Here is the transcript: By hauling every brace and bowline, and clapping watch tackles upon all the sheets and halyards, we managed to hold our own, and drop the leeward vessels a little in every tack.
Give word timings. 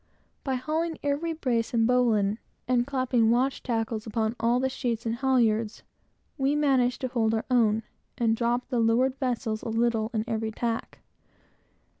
By 0.43 0.55
hauling 0.55 0.97
every 1.03 1.31
brace 1.33 1.75
and 1.75 1.85
bowline, 1.85 2.39
and 2.67 2.87
clapping 2.87 3.29
watch 3.29 3.61
tackles 3.61 4.07
upon 4.07 4.35
all 4.39 4.59
the 4.59 4.67
sheets 4.67 5.05
and 5.05 5.17
halyards, 5.17 5.83
we 6.39 6.55
managed 6.55 7.01
to 7.01 7.07
hold 7.09 7.35
our 7.35 7.45
own, 7.51 7.83
and 8.17 8.35
drop 8.35 8.69
the 8.69 8.79
leeward 8.79 9.19
vessels 9.19 9.61
a 9.61 9.69
little 9.69 10.09
in 10.11 10.23
every 10.27 10.49
tack. 10.51 11.01